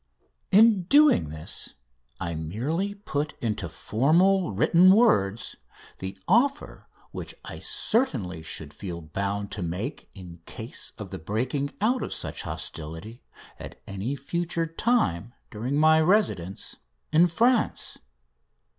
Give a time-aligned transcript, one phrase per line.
[0.51, 1.75] In doing this
[2.19, 5.57] I merely put into formal written words
[5.99, 11.73] the offer which I certainly should feel bound to make in case of the breaking
[11.81, 13.19] out of such hostilities
[13.59, 16.77] at any future time during my residence
[17.11, 17.99] in France.